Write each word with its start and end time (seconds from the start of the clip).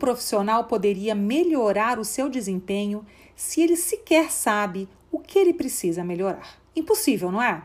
profissional 0.00 0.64
poderia 0.64 1.14
melhorar 1.14 2.00
o 2.00 2.04
seu 2.04 2.28
desempenho 2.28 3.06
se 3.36 3.60
ele 3.60 3.76
sequer 3.76 4.32
sabe 4.32 4.88
o 5.12 5.20
que 5.20 5.38
ele 5.38 5.54
precisa 5.54 6.02
melhorar? 6.02 6.58
Impossível, 6.74 7.30
não 7.30 7.40
é? 7.40 7.62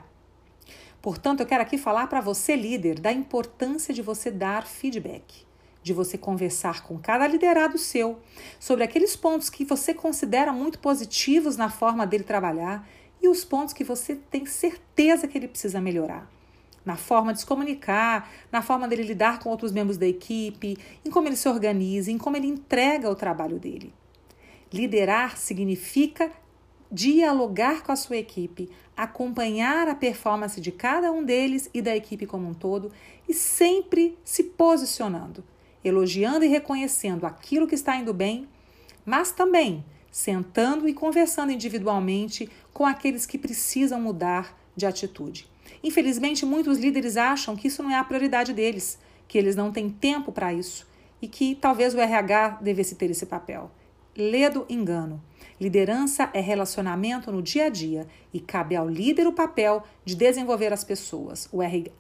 Portanto, 1.02 1.40
eu 1.40 1.46
quero 1.46 1.64
aqui 1.64 1.78
falar 1.78 2.08
para 2.08 2.22
você, 2.22 2.56
líder, 2.56 3.00
da 3.00 3.12
importância 3.12 3.94
de 3.94 4.02
você 4.02 4.30
dar 4.30 4.66
feedback, 4.66 5.46
de 5.82 5.94
você 5.94 6.18
conversar 6.18 6.84
com 6.84 6.98
cada 7.00 7.26
liderado 7.28 7.78
seu 7.78 8.20
sobre 8.60 8.84
aqueles 8.84 9.16
pontos 9.16 9.50
que 9.50 9.64
você 9.64 9.94
considera 9.94 10.52
muito 10.52 10.80
positivos 10.80 11.58
na 11.58 11.70
forma 11.70 12.06
dele 12.06 12.24
trabalhar 12.24 12.88
e 13.22 13.28
os 13.28 13.46
pontos 13.46 13.74
que 13.74 13.84
você 13.84 14.16
tem 14.16 14.46
certeza 14.46 15.28
que 15.28 15.38
ele 15.38 15.48
precisa 15.48 15.80
melhorar. 15.80 16.30
Na 16.86 16.96
forma 16.96 17.34
de 17.34 17.40
se 17.40 17.46
comunicar, 17.46 18.32
na 18.52 18.62
forma 18.62 18.88
dele 18.88 19.04
lidar 19.04 19.40
com 19.40 19.50
outros 19.50 19.72
membros 19.72 19.98
da 19.98 20.06
equipe, 20.06 20.78
em 21.04 21.10
como 21.10 21.28
ele 21.28 21.36
se 21.36 21.50
organiza, 21.50 22.12
em 22.12 22.18
como 22.18 22.38
ele 22.38 22.48
entrega 22.48 23.10
o 23.10 23.16
trabalho 23.16 23.58
dele. 23.58 23.92
Liderar 24.72 25.38
significa 25.38 26.32
dialogar 26.92 27.84
com 27.84 27.92
a 27.92 27.96
sua 27.96 28.18
equipe, 28.18 28.70
acompanhar 28.96 29.88
a 29.88 29.96
performance 29.96 30.62
de 30.62 30.72
cada 30.72 31.12
um 31.12 31.24
deles 31.24 31.70
e 31.74 31.82
da 31.82 31.96
equipe 31.96 32.26
como 32.26 32.48
um 32.48 32.54
todo 32.54 32.92
e 33.28 33.34
sempre 33.34 34.18
se 34.24 34.44
posicionando, 34.44 35.44
elogiando 35.84 36.46
e 36.46 36.48
reconhecendo 36.48 37.26
aquilo 37.26 37.68
que 37.68 37.76
está 37.76 37.96
indo 37.98 38.14
bem, 38.14 38.48
mas 39.06 39.32
também 39.32 39.84
sentando 40.12 40.88
e 40.88 40.94
conversando 40.94 41.52
individualmente 41.52 42.50
com 42.74 42.86
aqueles 42.86 43.26
que 43.26 43.38
precisam 43.38 44.00
mudar 44.00 44.58
de 44.76 44.86
atitude. 44.86 45.48
Infelizmente, 45.84 46.46
muitos 46.46 46.78
líderes 46.78 47.18
acham 47.18 47.56
que 47.56 47.68
isso 47.68 47.84
não 47.84 47.92
é 47.92 47.96
a 47.96 48.04
prioridade 48.04 48.54
deles, 48.54 49.00
que 49.28 49.38
eles 49.38 49.56
não 49.56 49.72
têm 49.72 49.90
tempo 49.90 50.32
para 50.32 50.54
isso 50.54 50.88
e 51.22 51.28
que 51.28 51.56
talvez 51.56 51.94
o 51.94 52.00
RH 52.00 52.60
devesse 52.62 52.96
ter 52.96 53.10
esse 53.10 53.26
papel. 53.26 53.72
Ledo 54.16 54.66
engano. 54.70 55.22
Liderança 55.60 56.30
é 56.34 56.40
relacionamento 56.40 57.32
no 57.32 57.42
dia 57.42 57.66
a 57.66 57.70
dia 57.70 58.08
e 58.34 58.40
cabe 58.40 58.76
ao 58.76 58.90
líder 58.90 59.26
o 59.26 59.34
papel 59.34 59.84
de 60.04 60.16
desenvolver 60.16 60.72
as 60.74 60.84
pessoas. 60.84 61.50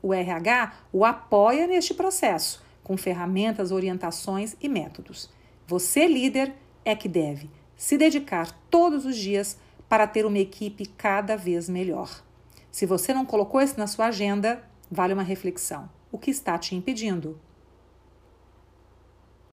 O, 0.01 0.13
RH 0.13 0.73
o 0.91 1.05
apoia 1.05 1.65
neste 1.65 1.93
processo, 1.93 2.63
com 2.83 2.97
ferramentas, 2.97 3.71
orientações 3.71 4.55
e 4.61 4.67
métodos. 4.67 5.29
Você, 5.67 6.07
líder, 6.07 6.53
é 6.83 6.95
que 6.95 7.07
deve 7.07 7.49
se 7.77 7.97
dedicar 7.97 8.51
todos 8.69 9.05
os 9.05 9.17
dias 9.17 9.57
para 9.87 10.07
ter 10.07 10.25
uma 10.25 10.39
equipe 10.39 10.85
cada 10.85 11.35
vez 11.35 11.69
melhor. 11.69 12.23
Se 12.75 12.85
você 12.85 13.13
não 13.13 13.25
colocou 13.25 13.61
isso 13.61 13.79
na 13.79 13.87
sua 13.87 14.07
agenda, 14.07 14.61
vale 14.91 15.13
uma 15.13 15.23
reflexão. 15.23 15.89
O 16.11 16.17
que 16.17 16.29
está 16.29 16.57
te 16.57 16.75
impedindo? 16.75 17.39